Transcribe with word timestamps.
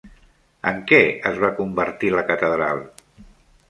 En 0.71 0.79
què 0.93 1.01
es 1.33 1.39
va 1.45 1.53
convertir 1.61 2.13
la 2.19 2.27
catedral? 2.35 2.87